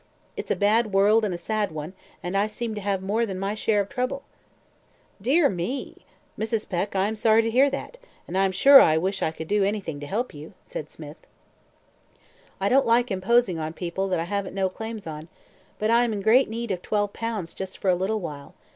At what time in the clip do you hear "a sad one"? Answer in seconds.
1.31-1.93